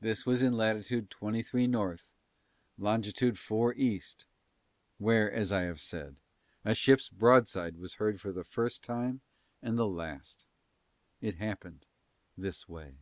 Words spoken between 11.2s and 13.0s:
It happened this way.